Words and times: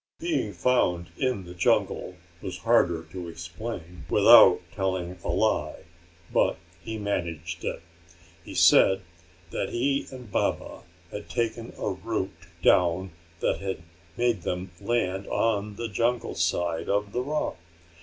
Being 0.17 0.53
found 0.53 1.11
in 1.15 1.45
the 1.45 1.53
jungle 1.53 2.15
was 2.41 2.57
harder 2.57 3.03
to 3.11 3.29
explain 3.29 4.05
without 4.09 4.61
telling 4.71 5.19
a 5.23 5.27
lie 5.27 5.83
but 6.33 6.57
he 6.83 6.97
managed 6.97 7.63
it. 7.63 7.83
He 8.43 8.55
said 8.55 9.03
that 9.51 9.69
he 9.69 10.07
and 10.11 10.31
Baba 10.31 10.85
had 11.11 11.29
taken 11.29 11.71
a 11.77 11.91
route 11.91 12.47
down 12.63 13.11
that 13.41 13.59
had 13.59 13.83
made 14.17 14.41
them 14.41 14.71
land 14.81 15.27
on 15.27 15.75
the 15.75 15.87
jungle 15.87 16.33
side 16.33 16.89
of 16.89 17.11
the 17.11 17.21
rock. 17.21 17.57